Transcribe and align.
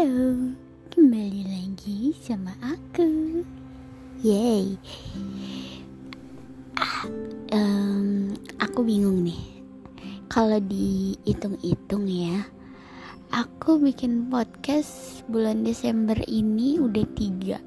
Halo, 0.00 0.56
kembali 0.96 1.44
lagi 1.44 2.16
sama 2.24 2.56
aku. 2.64 3.44
Yay. 4.24 4.80
Ah, 6.72 7.04
em, 7.52 8.32
aku 8.56 8.80
bingung 8.80 9.28
nih. 9.28 9.60
Kalau 10.24 10.56
dihitung-hitung 10.56 12.08
ya, 12.08 12.48
aku 13.28 13.76
bikin 13.76 14.32
podcast 14.32 15.20
bulan 15.28 15.68
Desember 15.68 16.16
ini 16.24 16.80
udah 16.80 17.04
tiga. 17.12 17.60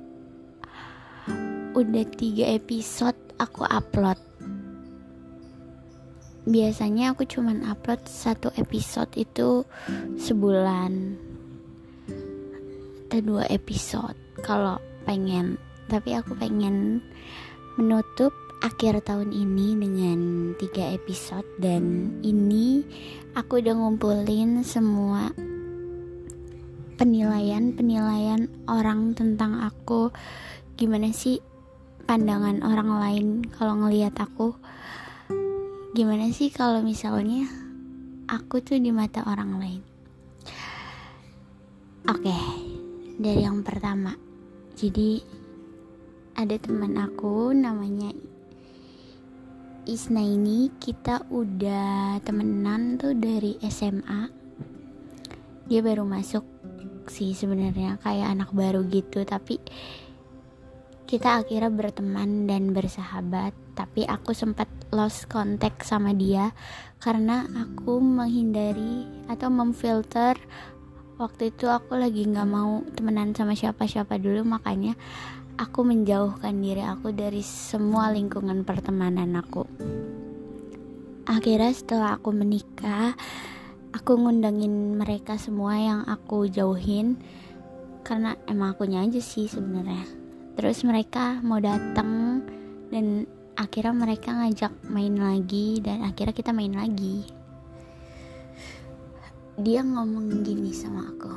Udah 1.77 2.05
tiga 2.17 2.49
episode 2.49 3.37
aku 3.37 3.61
upload. 3.69 4.17
Biasanya 6.49 7.13
aku 7.13 7.29
cuman 7.29 7.61
upload 7.69 8.01
satu 8.09 8.49
episode 8.57 9.13
itu 9.21 9.69
sebulan 10.17 11.29
atau 13.13 13.37
dua 13.37 13.45
episode 13.53 14.17
kalau 14.41 14.81
pengen. 15.05 15.61
Tapi 15.85 16.17
aku 16.17 16.33
pengen 16.33 16.97
menutup 17.77 18.33
akhir 18.65 19.05
tahun 19.05 19.29
ini 19.29 19.77
dengan 19.77 20.19
tiga 20.57 20.97
episode. 20.97 21.45
Dan 21.61 22.17
ini 22.25 22.81
aku 23.37 23.61
udah 23.61 23.77
ngumpulin 23.77 24.65
semua 24.65 25.29
penilaian-penilaian 26.97 28.49
orang 28.65 29.13
tentang 29.13 29.61
aku. 29.61 30.09
Gimana 30.73 31.13
sih 31.13 31.37
pandangan 32.09 32.65
orang 32.65 32.89
lain 32.97 33.27
kalau 33.53 33.77
ngelihat 33.77 34.17
aku? 34.17 34.57
Gimana 35.93 36.33
sih 36.33 36.49
kalau 36.49 36.81
misalnya 36.81 37.45
aku 38.25 38.57
tuh 38.65 38.81
di 38.81 38.89
mata 38.89 39.21
orang 39.29 39.61
lain? 39.61 39.81
Oke 42.09 42.62
dari 43.17 43.45
yang 43.45 43.61
pertama. 43.61 44.15
Jadi 44.73 45.21
ada 46.33 46.55
teman 46.57 46.97
aku 46.97 47.53
namanya 47.53 48.09
Isna 49.83 50.23
ini 50.23 50.71
kita 50.79 51.27
udah 51.27 52.17
temenan 52.23 52.95
tuh 52.95 53.13
dari 53.13 53.59
SMA 53.67 54.31
dia 55.67 55.79
baru 55.83 56.07
masuk 56.07 56.43
sih 57.07 57.35
sebenarnya 57.35 57.99
kayak 57.99 58.31
anak 58.31 58.49
baru 58.55 58.83
gitu. 58.87 59.23
Tapi 59.27 59.59
kita 61.03 61.43
akhirnya 61.43 61.71
berteman 61.71 62.47
dan 62.47 62.71
bersahabat. 62.71 63.53
Tapi 63.73 64.05
aku 64.05 64.31
sempat 64.37 64.69
lost 64.93 65.25
contact 65.27 65.83
sama 65.83 66.13
dia 66.13 66.53
karena 67.01 67.49
aku 67.57 67.97
menghindari 67.99 69.03
atau 69.27 69.49
memfilter 69.49 70.37
waktu 71.23 71.55
itu 71.55 71.71
aku 71.71 71.95
lagi 71.95 72.27
nggak 72.27 72.49
mau 72.51 72.83
temenan 72.99 73.31
sama 73.31 73.55
siapa-siapa 73.55 74.19
dulu 74.19 74.43
makanya 74.43 74.99
aku 75.55 75.87
menjauhkan 75.87 76.51
diri 76.59 76.83
aku 76.83 77.15
dari 77.15 77.39
semua 77.39 78.11
lingkungan 78.11 78.67
pertemanan 78.67 79.39
aku. 79.39 79.63
Akhirnya 81.23 81.71
setelah 81.71 82.19
aku 82.19 82.35
menikah 82.35 83.15
aku 83.95 84.19
ngundangin 84.19 84.99
mereka 84.99 85.39
semua 85.39 85.79
yang 85.79 86.01
aku 86.03 86.51
jauhin 86.51 87.15
karena 88.03 88.35
emang 88.51 88.75
akunya 88.75 89.07
aja 89.07 89.23
sih 89.23 89.47
sebenarnya. 89.47 90.03
Terus 90.59 90.83
mereka 90.83 91.39
mau 91.39 91.63
datang 91.63 92.43
dan 92.91 93.23
akhirnya 93.55 93.95
mereka 93.95 94.35
ngajak 94.35 94.75
main 94.91 95.15
lagi 95.15 95.79
dan 95.79 96.03
akhirnya 96.03 96.35
kita 96.35 96.51
main 96.51 96.75
lagi 96.75 97.42
dia 99.61 99.85
ngomong 99.85 100.41
gini 100.41 100.73
sama 100.73 101.13
aku. 101.13 101.33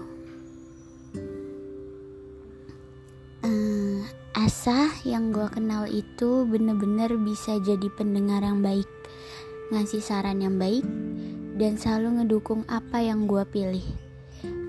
Ehm, 3.45 4.09
Asa 4.33 4.89
yang 5.05 5.37
gue 5.37 5.45
kenal 5.53 5.85
itu 5.85 6.49
bener-bener 6.49 7.13
bisa 7.21 7.61
jadi 7.61 7.89
pendengar 7.93 8.41
yang 8.41 8.65
baik 8.65 8.89
ngasih 9.69 10.01
saran 10.01 10.41
yang 10.41 10.57
baik 10.57 10.87
dan 11.61 11.77
selalu 11.77 12.23
ngedukung 12.23 12.65
apa 12.73 13.05
yang 13.05 13.29
gue 13.29 13.45
pilih. 13.45 13.85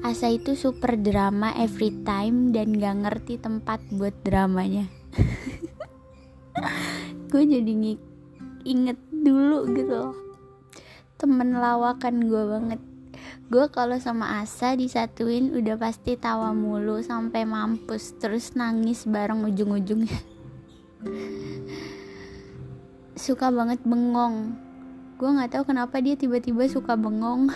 Asa 0.03 0.27
itu 0.27 0.55
super 0.55 0.99
drama 0.99 1.55
every 1.55 1.91
time 2.03 2.51
dan 2.51 2.75
gak 2.75 2.99
ngerti 2.99 3.39
tempat 3.39 3.79
buat 3.91 4.15
dramanya. 4.23 4.87
Gue 7.31 7.43
jadi 7.43 7.99
inget 8.63 8.99
dulu 9.11 9.67
gitu 9.75 10.27
temen 11.17 11.57
lawakan 11.57 12.29
gue 12.29 12.43
banget 12.45 12.81
gue 13.47 13.65
kalau 13.71 13.95
sama 13.95 14.43
Asa 14.43 14.75
disatuin 14.75 15.55
udah 15.55 15.79
pasti 15.79 16.19
tawa 16.19 16.51
mulu 16.51 16.99
sampai 16.99 17.47
mampus 17.47 18.11
terus 18.19 18.51
nangis 18.59 19.07
bareng 19.07 19.47
ujung-ujungnya. 19.47 20.19
Suka 23.15 23.47
banget 23.47 23.79
bengong. 23.87 24.59
Gue 25.15 25.31
nggak 25.31 25.55
tahu 25.55 25.71
kenapa 25.71 26.03
dia 26.03 26.19
tiba-tiba 26.19 26.67
suka 26.67 26.99
bengong. 26.99 27.47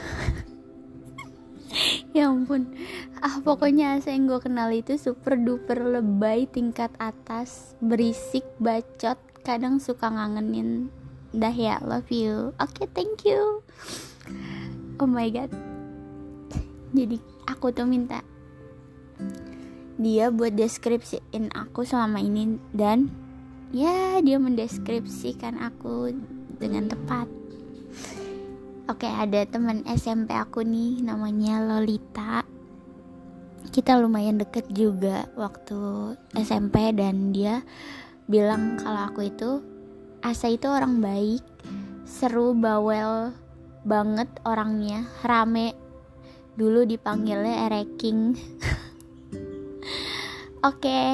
Ya 2.11 2.27
ampun. 2.27 2.75
Ah 3.23 3.39
pokoknya 3.39 3.95
Asa 3.95 4.11
yang 4.11 4.27
gue 4.27 4.43
kenal 4.43 4.67
itu 4.75 4.99
super 4.99 5.39
duper 5.39 5.79
lebay 5.79 6.43
tingkat 6.43 6.91
atas 6.99 7.71
berisik 7.79 8.43
bacot 8.59 9.15
kadang 9.47 9.79
suka 9.79 10.11
ngangenin. 10.11 10.91
Dah 11.31 11.55
ya 11.55 11.79
love 11.79 12.11
you. 12.11 12.51
Oke 12.59 12.83
okay, 12.83 12.87
thank 12.91 13.23
you. 13.23 13.63
Oh 14.99 15.07
my 15.07 15.31
god 15.31 15.70
jadi 16.91 17.17
aku 17.47 17.71
tuh 17.71 17.87
minta 17.87 18.23
dia 20.01 20.31
buat 20.31 20.55
deskripsiin 20.55 21.51
aku 21.55 21.83
selama 21.83 22.19
ini 22.23 22.57
dan 22.71 23.11
ya 23.71 24.19
dia 24.23 24.37
mendeskripsikan 24.39 25.59
aku 25.59 26.15
dengan 26.59 26.91
tepat 26.91 27.27
oke 28.87 29.07
ada 29.07 29.43
teman 29.47 29.83
SMP 29.87 30.35
aku 30.35 30.63
nih 30.63 31.03
namanya 31.03 31.63
Lolita 31.63 32.43
kita 33.71 33.95
lumayan 33.99 34.41
deket 34.41 34.67
juga 34.73 35.31
waktu 35.39 36.13
SMP 36.35 36.91
dan 36.91 37.31
dia 37.31 37.63
bilang 38.27 38.75
kalau 38.81 39.07
aku 39.07 39.31
itu 39.31 39.63
Asa 40.21 40.53
itu 40.53 40.69
orang 40.69 41.01
baik, 41.01 41.41
seru, 42.05 42.53
bawel 42.53 43.33
banget 43.81 44.29
orangnya, 44.45 45.09
rame. 45.25 45.73
Dulu 46.55 46.83
dipanggilnya 46.83 47.69
Ereking. 47.69 48.35
Oke, 50.61 50.85
okay. 50.85 51.13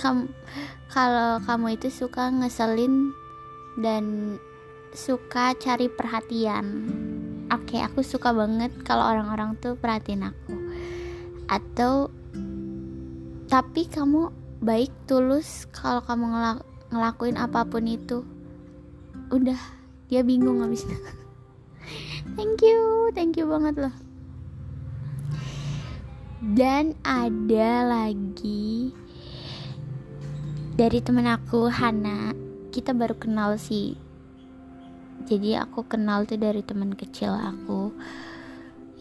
kamu 0.00 0.30
kalau 0.88 1.36
kamu 1.44 1.76
itu 1.76 1.92
suka 1.92 2.32
ngeselin 2.32 3.12
dan 3.82 4.36
suka 4.96 5.52
cari 5.58 5.92
perhatian. 5.92 6.88
Oke, 7.52 7.76
okay, 7.76 7.80
aku 7.84 8.00
suka 8.00 8.32
banget 8.32 8.72
kalau 8.88 9.04
orang-orang 9.04 9.58
tuh 9.60 9.76
perhatiin 9.76 10.24
aku. 10.24 10.54
Atau 11.48 12.08
tapi 13.48 13.88
kamu 13.88 14.32
baik 14.60 14.92
tulus 15.08 15.64
kalau 15.72 16.04
kamu 16.04 16.34
ngelak 16.34 16.58
ngelakuin 16.92 17.36
apa 17.40 17.64
pun 17.64 17.84
itu 17.84 18.24
udah 19.28 19.60
dia 20.08 20.24
bingung 20.24 20.64
habisnya 20.64 20.96
thank 22.36 22.60
you 22.64 23.12
thank 23.12 23.36
you 23.36 23.44
banget 23.48 23.88
loh 23.88 23.94
dan 26.38 26.94
ada 27.02 27.82
lagi 27.82 28.94
dari 30.78 31.02
temen 31.02 31.26
aku 31.26 31.66
Hana. 31.66 32.30
Kita 32.70 32.94
baru 32.94 33.18
kenal 33.18 33.58
sih. 33.58 33.98
Jadi 35.26 35.58
aku 35.58 35.82
kenal 35.90 36.30
tuh 36.30 36.38
dari 36.38 36.62
teman 36.62 36.94
kecil 36.94 37.34
aku. 37.34 37.90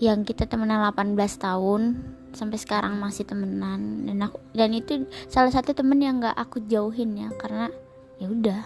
Yang 0.02 0.34
kita 0.34 0.50
temenan 0.50 0.82
18 0.82 1.14
tahun 1.38 2.02
sampai 2.34 2.58
sekarang 2.58 2.98
masih 2.98 3.30
temenan. 3.30 4.10
Dan 4.10 4.18
aku 4.26 4.42
dan 4.58 4.74
itu 4.74 5.06
salah 5.30 5.54
satu 5.54 5.78
temen 5.78 6.02
yang 6.02 6.18
nggak 6.18 6.34
aku 6.34 6.66
jauhin 6.66 7.22
ya 7.22 7.30
karena 7.38 7.70
ya 8.18 8.34
udah. 8.34 8.62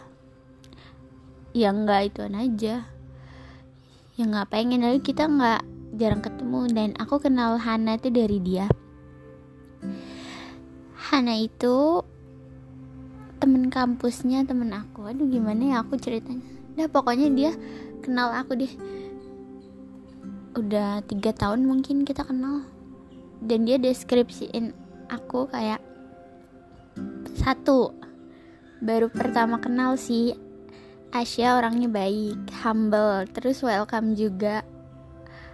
Ya 1.52 1.76
nggak 1.76 2.02
itu 2.08 2.24
aja. 2.24 2.76
Ya 4.16 4.24
nggak 4.24 4.48
pengen 4.48 4.88
lalu 4.88 5.04
kita 5.04 5.28
nggak 5.28 5.71
jarang 6.02 6.26
ketemu 6.26 6.66
dan 6.74 6.90
aku 6.98 7.22
kenal 7.22 7.62
Hana 7.62 8.02
itu 8.02 8.10
dari 8.10 8.42
dia. 8.42 8.66
Hana 10.98 11.38
itu 11.38 12.02
temen 13.38 13.70
kampusnya 13.70 14.42
temen 14.50 14.74
aku. 14.74 15.06
Aduh 15.14 15.30
gimana 15.30 15.78
ya 15.78 15.86
aku 15.86 16.02
ceritanya? 16.02 16.42
Nah 16.74 16.90
pokoknya 16.90 17.30
dia 17.30 17.52
kenal 18.02 18.34
aku 18.34 18.58
deh. 18.58 18.74
Udah 20.58 21.06
tiga 21.06 21.38
tahun 21.38 21.70
mungkin 21.70 22.02
kita 22.02 22.26
kenal. 22.26 22.66
Dan 23.38 23.70
dia 23.70 23.78
deskripsiin 23.78 24.74
aku 25.06 25.54
kayak 25.54 25.86
satu 27.38 27.94
baru 28.82 29.06
pertama 29.14 29.62
kenal 29.62 30.02
sih. 30.02 30.34
Asia 31.12 31.60
orangnya 31.60 31.92
baik 31.92 32.50
humble 32.64 33.28
terus 33.36 33.60
welcome 33.62 34.16
juga 34.16 34.64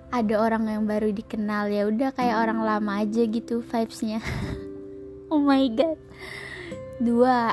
ada 0.07 0.39
orang 0.39 0.71
yang 0.71 0.83
baru 0.87 1.11
dikenal 1.11 1.67
ya 1.67 1.83
udah 1.87 2.15
kayak 2.15 2.47
orang 2.47 2.63
lama 2.63 3.03
aja 3.03 3.23
gitu 3.27 3.63
vibesnya. 3.63 4.23
Oh 5.27 5.43
my 5.43 5.67
god. 5.75 5.99
Dua 7.03 7.51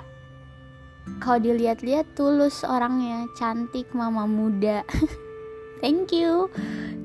kalau 1.19 1.43
dilihat-lihat 1.43 2.15
tulus 2.15 2.63
orangnya 2.63 3.27
cantik 3.35 3.91
mama 3.91 4.31
muda. 4.31 4.87
Thank 5.83 6.15
you. 6.15 6.47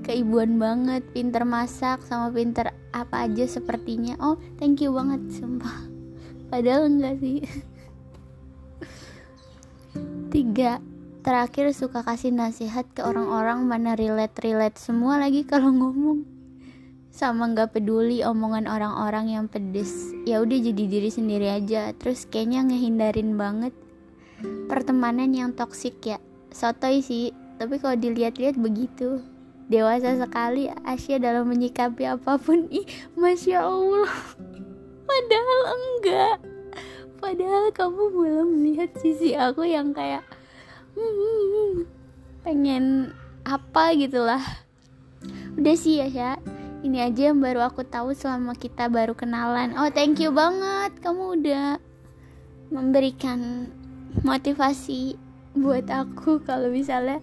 Keibuan 0.05 0.61
banget 0.61 1.01
pinter 1.09 1.41
masak 1.41 2.05
sama 2.05 2.29
pinter 2.29 2.69
apa 2.93 3.25
aja 3.25 3.49
sepertinya. 3.49 4.13
Oh 4.21 4.37
thank 4.61 4.81
you 4.81 4.93
banget 4.93 5.21
sumpah. 5.33 5.89
Padahal 6.53 6.85
enggak 6.85 7.17
sih. 7.21 7.41
Tiga 10.33 10.81
terakhir 11.29 11.69
suka 11.77 12.01
kasih 12.01 12.33
nasihat 12.33 12.89
ke 12.89 13.05
orang-orang 13.05 13.61
mana 13.61 13.93
relate-relate 13.93 14.81
semua 14.81 15.21
lagi 15.21 15.45
kalau 15.45 15.69
ngomong. 15.69 16.25
Sama 17.13 17.53
nggak 17.53 17.77
peduli 17.77 18.25
omongan 18.25 18.65
orang-orang 18.65 19.37
yang 19.37 19.45
pedes. 19.45 20.09
Ya 20.25 20.41
udah 20.41 20.57
jadi 20.57 20.89
diri 20.89 21.13
sendiri 21.13 21.53
aja. 21.53 21.93
Terus 21.93 22.25
kayaknya 22.25 22.65
ngehindarin 22.65 23.37
banget 23.37 23.77
pertemanan 24.65 25.29
yang 25.29 25.53
toksik 25.53 26.01
ya. 26.01 26.17
Sotoy 26.49 27.05
sih 27.05 27.29
tapi 27.61 27.77
kalau 27.77 27.93
dilihat-lihat 27.93 28.57
begitu. 28.57 29.21
Dewasa 29.69 30.17
sekali 30.17 30.65
Asia 30.81 31.21
dalam 31.21 31.45
menyikapi 31.45 32.09
apa 32.09 32.41
pun. 32.41 32.65
Ih 32.73 32.89
masya 33.13 33.69
Allah. 33.69 34.09
Padahal 35.13 35.61
enggak. 35.77 36.37
Padahal 37.21 37.69
kamu 37.69 38.03
belum 38.17 38.47
melihat 38.49 38.89
sisi 38.97 39.37
aku 39.37 39.69
yang 39.69 39.93
kayak 39.93 40.25
pengen 42.43 43.13
apa 43.45 43.93
gitulah. 43.93 44.41
Udah 45.59 45.75
sih 45.75 45.99
ya 45.99 46.07
ya 46.07 46.31
ini 46.79 47.03
aja 47.03 47.31
yang 47.31 47.43
baru 47.43 47.67
aku 47.67 47.83
tahu 47.83 48.15
selama 48.15 48.55
kita 48.55 48.87
baru 48.87 49.11
kenalan. 49.11 49.75
Oh 49.75 49.91
thank 49.91 50.17
you 50.23 50.31
banget. 50.31 50.95
Kamu 51.03 51.39
udah 51.39 51.77
memberikan 52.71 53.67
motivasi 54.23 55.19
buat 55.57 55.89
aku 55.91 56.39
kalau 56.45 56.71
misalnya 56.71 57.19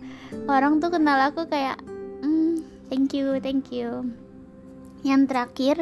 orang 0.50 0.82
tuh 0.82 0.92
kenal 0.92 1.16
aku 1.24 1.48
kayak 1.48 1.80
hmm, 2.20 2.60
thank 2.92 3.16
you 3.16 3.40
thank 3.40 3.72
you. 3.72 4.12
Yang 5.06 5.22
terakhir 5.32 5.76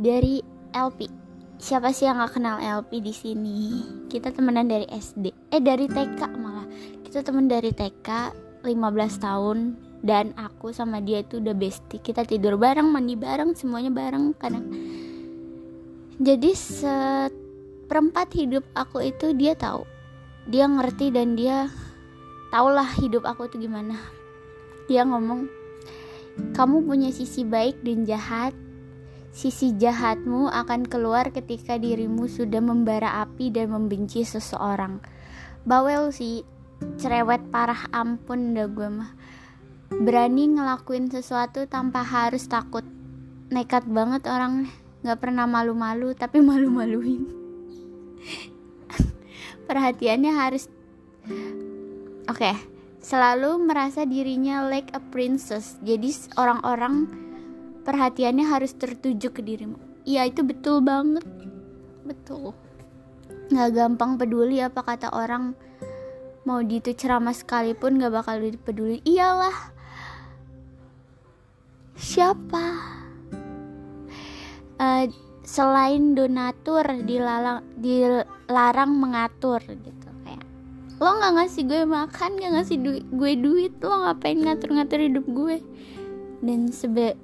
dari 0.00 0.42
LP 0.74 1.22
siapa 1.62 1.94
sih 1.94 2.10
yang 2.10 2.18
gak 2.18 2.42
kenal 2.42 2.58
LP 2.58 2.98
di 2.98 3.14
sini? 3.14 3.86
Kita 4.10 4.34
temenan 4.34 4.66
dari 4.66 4.82
SD, 4.90 5.54
eh 5.54 5.62
dari 5.62 5.86
TK 5.86 6.41
Kita 7.12 7.28
temen 7.28 7.44
dari 7.44 7.76
TK 7.76 8.08
15 8.64 8.72
tahun 9.20 9.76
dan 10.00 10.32
aku 10.32 10.72
sama 10.72 10.96
dia 11.04 11.20
itu 11.20 11.44
udah 11.44 11.52
bestie. 11.52 12.00
Kita 12.00 12.24
tidur 12.24 12.56
bareng, 12.56 12.88
mandi 12.88 13.20
bareng, 13.20 13.52
semuanya 13.52 13.92
bareng 13.92 14.32
karena 14.40 14.64
jadi 16.16 16.56
seperempat 16.56 18.32
hidup 18.32 18.64
aku 18.72 19.04
itu 19.04 19.36
dia 19.36 19.52
tahu. 19.52 19.84
Dia 20.48 20.64
ngerti 20.64 21.12
dan 21.12 21.36
dia 21.36 21.68
tahulah 22.48 22.88
hidup 22.96 23.28
aku 23.28 23.44
itu 23.44 23.68
gimana. 23.68 24.00
Dia 24.88 25.04
ngomong, 25.04 25.52
"Kamu 26.56 26.80
punya 26.88 27.12
sisi 27.12 27.44
baik 27.44 27.84
dan 27.84 28.08
jahat, 28.08 28.56
Sisi 29.36 29.76
jahatmu 29.76 30.48
akan 30.48 30.88
keluar 30.88 31.28
ketika 31.28 31.76
dirimu 31.76 32.24
sudah 32.24 32.64
membara 32.64 33.20
api 33.20 33.52
dan 33.52 33.68
membenci 33.72 34.24
seseorang. 34.24 35.00
Bawel 35.64 36.12
sih, 36.12 36.44
cerewet 36.98 37.42
parah 37.48 37.88
ampun 37.90 38.54
dah 38.54 38.68
gue 38.68 38.88
mah. 38.88 39.10
Berani 39.92 40.56
ngelakuin 40.56 41.12
sesuatu 41.12 41.64
tanpa 41.68 42.02
harus 42.02 42.48
takut. 42.48 42.84
Nekat 43.52 43.84
banget 43.88 44.24
orang 44.28 44.68
gak 45.04 45.20
pernah 45.20 45.44
malu-malu 45.44 46.16
tapi 46.16 46.42
malu-maluin. 46.50 47.28
Perhatiannya 49.66 50.32
harus 50.34 50.66
Oke, 52.26 52.50
okay. 52.50 52.54
selalu 52.98 53.62
merasa 53.62 54.02
dirinya 54.02 54.66
like 54.66 54.90
a 54.94 55.00
princess. 55.14 55.78
Jadi 55.82 56.10
orang-orang 56.34 57.06
perhatiannya 57.82 58.46
harus 58.46 58.72
tertuju 58.78 59.34
ke 59.34 59.42
dirimu 59.42 59.78
iya 60.06 60.26
itu 60.26 60.46
betul 60.46 60.82
banget 60.82 61.26
betul 62.06 62.54
nggak 63.50 63.70
gampang 63.74 64.16
peduli 64.16 64.62
apa 64.62 64.80
kata 64.80 65.12
orang 65.12 65.54
mau 66.42 66.58
di 66.62 66.82
itu 66.82 66.90
ceramah 66.94 67.34
sekalipun 67.34 68.02
nggak 68.02 68.14
bakal 68.14 68.36
peduli 68.62 68.98
iyalah. 69.06 69.54
Siapa? 71.94 72.66
Uh, 74.82 75.06
selain 75.46 76.18
donatur 76.18 76.82
dilarang 77.06 77.62
dilarang 77.78 78.90
mengatur 78.90 79.62
gitu 79.62 80.08
kayak 80.26 80.42
lo 80.98 81.18
nggak 81.18 81.34
ngasih 81.38 81.62
gue 81.70 81.82
makan 81.86 82.30
nggak 82.34 82.52
ngasih 82.58 82.76
du 82.82 82.90
gue 82.98 83.32
duit 83.38 83.74
lo 83.78 84.02
ngapain 84.02 84.38
ngatur-ngatur 84.38 84.98
hidup 84.98 85.26
gue? 85.30 85.56
Dan 86.42 86.74
sebe 86.74 87.14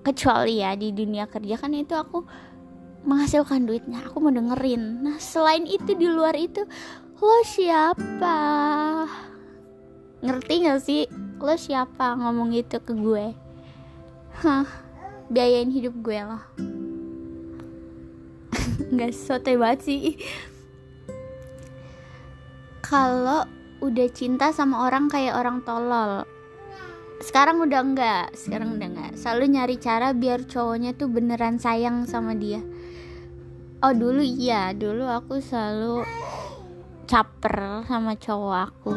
kecuali 0.00 0.64
ya 0.64 0.72
di 0.72 0.88
dunia 0.96 1.28
kerja 1.28 1.60
kan 1.60 1.76
itu 1.76 1.92
aku 1.92 2.24
menghasilkan 3.04 3.68
duitnya 3.68 4.08
aku 4.08 4.16
mau 4.24 4.32
dengerin. 4.32 5.04
Nah 5.04 5.20
selain 5.20 5.68
itu 5.68 5.92
di 5.92 6.08
luar 6.08 6.32
itu 6.32 6.64
lo 7.18 7.42
siapa? 7.42 8.38
Ngerti 10.22 10.54
gak 10.62 10.80
sih? 10.82 11.02
Lo 11.42 11.54
siapa 11.58 12.14
ngomong 12.14 12.54
gitu 12.54 12.78
ke 12.78 12.94
gue? 12.94 13.34
Hah 14.38 14.66
biayain 15.26 15.70
hidup 15.74 15.98
gue 15.98 16.14
loh. 16.14 16.42
Nggak 18.94 19.12
sote 19.18 19.58
banget 19.58 19.80
sih. 19.82 20.04
Kalau 22.86 23.44
udah 23.82 24.08
cinta 24.14 24.54
sama 24.54 24.86
orang 24.86 25.10
kayak 25.10 25.34
orang 25.34 25.66
tolol. 25.66 26.22
Sekarang 27.18 27.58
udah 27.58 27.82
enggak 27.82 28.30
sekarang 28.38 28.78
udah 28.78 28.88
enggak 28.94 29.12
selalu 29.18 29.58
nyari 29.58 29.76
cara 29.82 30.14
biar 30.14 30.46
cowoknya 30.46 30.94
tuh 30.94 31.10
beneran 31.10 31.58
sayang 31.58 32.06
sama 32.06 32.38
dia. 32.38 32.62
Oh 33.82 33.90
dulu 33.90 34.22
iya. 34.22 34.70
Dulu 34.70 35.02
aku 35.02 35.42
selalu 35.42 36.06
caper 37.08 37.88
sama 37.88 38.12
cowok 38.20 38.56
aku. 38.68 38.92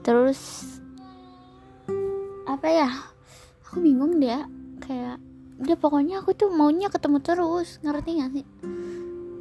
Terus 0.00 0.40
apa 2.48 2.66
ya 2.72 2.88
aku 3.68 3.84
bingung 3.84 4.16
deh 4.16 4.40
kayak 4.80 5.20
udah 5.60 5.76
pokoknya 5.76 6.24
aku 6.24 6.32
tuh 6.32 6.48
maunya 6.48 6.88
ketemu 6.88 7.20
terus 7.20 7.76
ngerti 7.84 8.10
gak 8.16 8.30
sih? 8.32 8.46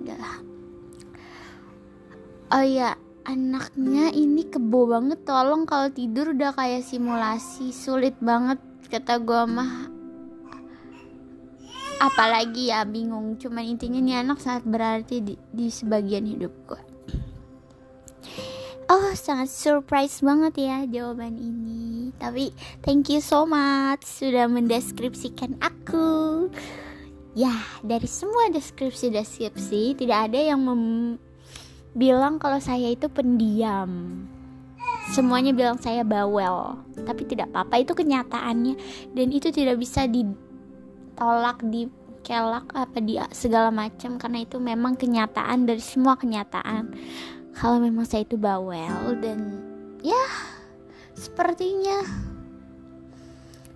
Udah 0.03 0.43
oh 2.51 2.65
iya 2.65 2.99
anaknya 3.23 4.11
ini 4.11 4.51
kebo 4.51 4.91
banget 4.91 5.23
tolong 5.23 5.63
kalau 5.63 5.87
tidur 5.89 6.35
udah 6.35 6.51
kayak 6.51 6.83
simulasi 6.83 7.71
sulit 7.71 8.19
banget 8.19 8.59
kata 8.91 9.23
gue 9.23 9.43
mah. 9.47 9.95
Apalagi 12.03 12.75
ya 12.75 12.83
bingung 12.83 13.39
cuman 13.39 13.63
intinya 13.63 14.03
nih 14.03 14.19
anak 14.19 14.43
sangat 14.43 14.67
berarti 14.67 15.23
di, 15.23 15.39
di 15.55 15.71
sebagian 15.71 16.27
hidup 16.27 16.51
gue 16.67 16.94
oh 18.89 19.11
sangat 19.17 19.49
surprise 19.49 20.21
banget 20.21 20.69
ya 20.69 20.77
jawaban 20.85 21.37
ini. 21.37 22.13
Tapi 22.21 22.53
thank 22.85 23.09
you 23.09 23.21
so 23.21 23.43
much 23.45 24.05
sudah 24.05 24.45
mendeskripsikan 24.45 25.57
aku. 25.61 26.47
Ya 27.35 27.51
dari 27.83 28.07
semua 28.07 28.47
deskripsi-deskripsi 28.53 29.99
tidak 29.99 30.31
ada 30.31 30.39
yang 30.39 30.63
mem 30.63 30.83
bilang 31.95 32.37
kalau 32.37 32.61
saya 32.61 32.91
itu 32.93 33.09
pendiam. 33.09 34.23
Semuanya 35.13 35.53
bilang 35.53 35.77
saya 35.77 36.01
bawel 36.01 36.81
tapi 37.05 37.25
tidak 37.29 37.53
apa-apa. 37.53 37.81
Itu 37.81 37.93
kenyataannya. 37.93 38.75
Dan 39.13 39.27
itu 39.29 39.53
tidak 39.53 39.77
bisa 39.77 40.09
ditolak 40.09 41.61
dikelak 41.61 42.65
apa 42.73 42.97
dia 43.01 43.29
segala 43.33 43.69
macam. 43.69 44.17
Karena 44.17 44.41
itu 44.41 44.57
memang 44.57 44.97
kenyataan 44.97 45.69
dari 45.69 45.83
semua 45.83 46.17
kenyataan 46.17 46.95
kalau 47.55 47.79
memang 47.79 48.03
saya 48.03 48.27
itu 48.27 48.35
bawel 48.35 49.15
dan 49.23 49.63
ya 50.03 50.27
sepertinya 51.15 52.03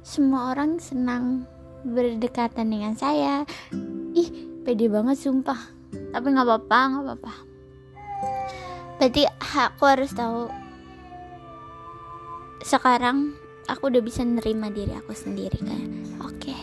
semua 0.03 0.51
orang 0.51 0.81
senang 0.83 1.47
berdekatan 1.87 2.67
dengan 2.73 2.93
saya. 2.97 3.47
Ih 4.17 4.29
pede 4.67 4.91
banget 4.91 5.21
sumpah. 5.21 5.59
Tapi 5.89 6.25
nggak 6.27 6.47
apa-apa 6.49 6.79
nggak 6.91 7.03
apa-apa. 7.05 7.33
Berarti 8.99 9.23
aku 9.29 9.83
harus 9.87 10.11
tahu 10.11 10.51
sekarang 12.59 13.31
aku 13.71 13.87
udah 13.87 14.03
bisa 14.03 14.27
nerima 14.27 14.67
diri 14.67 14.91
aku 14.91 15.15
sendiri 15.15 15.55
kan 15.63 15.81
oke. 16.19 16.53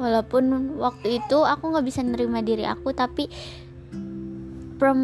Walaupun 0.00 0.78
waktu 0.80 1.20
itu 1.20 1.38
aku 1.44 1.76
nggak 1.76 1.86
bisa 1.86 2.00
nerima 2.00 2.40
diri 2.40 2.64
aku 2.64 2.96
tapi 2.96 3.28
from 4.80 5.02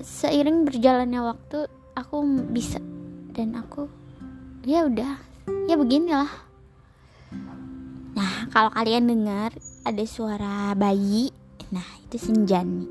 seiring 0.00 0.64
berjalannya 0.64 1.20
waktu 1.20 1.68
aku 1.98 2.24
bisa. 2.48 2.80
Dan 3.32 3.56
aku 3.56 3.88
ya 4.64 4.88
udah 4.88 5.18
ya 5.68 5.76
beginilah. 5.76 6.30
Kalau 8.52 8.68
kalian 8.68 9.08
dengar 9.08 9.56
ada 9.88 10.04
suara 10.04 10.76
bayi 10.76 11.32
nah 11.72 11.88
itu 12.04 12.20
Sinjani 12.20 12.84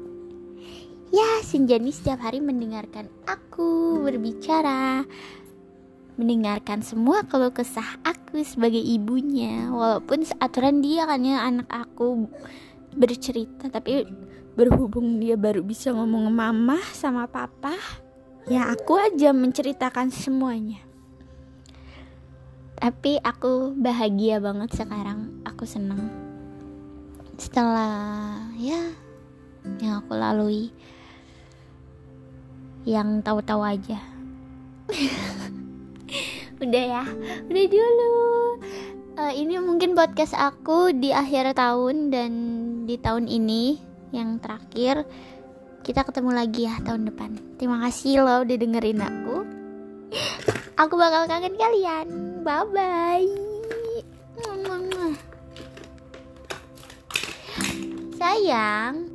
ya 1.14 1.46
Sinjani 1.46 1.94
setiap 1.94 2.26
hari 2.26 2.42
mendengarkan 2.42 3.14
aku 3.30 4.02
berbicara 4.02 5.06
mendengarkan 6.18 6.82
semua 6.82 7.22
keluh 7.30 7.54
kesah 7.54 7.98
aku 8.02 8.42
sebagai 8.46 8.82
ibunya. 8.82 9.70
Walaupun 9.70 10.26
aturan 10.42 10.82
dia 10.82 11.06
kan 11.06 11.22
ya 11.22 11.46
anak 11.46 11.70
aku 11.70 12.26
bercerita 12.94 13.70
tapi 13.70 14.06
berhubung 14.54 15.20
dia 15.20 15.40
baru 15.40 15.64
bisa 15.64 15.96
ngomong 15.96 16.28
mama 16.28 16.78
sama 16.92 17.24
papa 17.28 17.74
ya 18.50 18.72
aku 18.74 18.98
aja 18.98 19.32
menceritakan 19.36 20.10
semuanya. 20.10 20.82
Tapi 22.82 23.22
aku 23.22 23.78
bahagia 23.78 24.42
banget 24.42 24.74
sekarang. 24.74 25.30
Aku 25.46 25.70
senang 25.70 26.10
setelah 27.38 28.42
ya 28.58 28.90
yang 29.78 30.02
aku 30.02 30.18
lalui. 30.18 30.74
Yang 32.82 33.22
tahu-tahu 33.22 33.62
aja. 33.62 34.02
Udah 36.62 36.84
ya 36.86 37.04
udah 37.50 37.66
dulu. 37.74 38.18
Uh, 39.18 39.34
ini 39.34 39.58
mungkin 39.58 39.98
podcast 39.98 40.38
aku 40.38 40.94
di 40.94 41.10
akhir 41.10 41.58
tahun 41.58 42.14
dan 42.14 42.32
di 42.86 43.02
tahun 43.02 43.26
ini 43.26 43.91
yang 44.16 44.40
terakhir 44.40 45.08
kita 45.82 46.06
ketemu 46.06 46.32
lagi 46.36 46.70
ya 46.70 46.78
tahun 46.84 47.10
depan. 47.10 47.32
Terima 47.58 47.82
kasih 47.84 48.24
lo 48.24 48.46
udah 48.46 48.58
dengerin 48.60 49.02
aku. 49.02 49.38
Aku 50.82 50.94
bakal 50.96 51.28
kangen 51.28 51.56
kalian. 51.58 52.08
Bye 52.46 52.66
bye 52.72 53.52
sayang 58.22 59.11